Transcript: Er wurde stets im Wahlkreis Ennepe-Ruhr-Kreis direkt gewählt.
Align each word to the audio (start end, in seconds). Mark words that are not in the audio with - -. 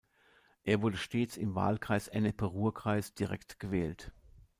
Er 0.63 0.81
wurde 0.81 0.97
stets 0.97 1.37
im 1.37 1.53
Wahlkreis 1.53 2.07
Ennepe-Ruhr-Kreis 2.07 3.13
direkt 3.13 3.59
gewählt. 3.59 4.11